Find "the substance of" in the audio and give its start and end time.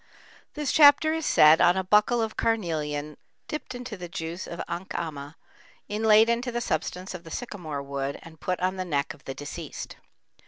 6.51-7.23